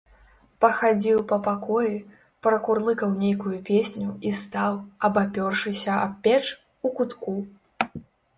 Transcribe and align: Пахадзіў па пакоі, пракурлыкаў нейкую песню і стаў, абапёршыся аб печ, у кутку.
Пахадзіў 0.63 1.17
па 1.31 1.37
пакоі, 1.47 1.91
пракурлыкаў 2.47 3.13
нейкую 3.25 3.53
песню 3.69 4.09
і 4.31 4.33
стаў, 4.41 4.81
абапёршыся 5.09 6.01
аб 6.07 6.17
печ, 6.27 6.41
у 6.89 6.95
кутку. 6.99 7.37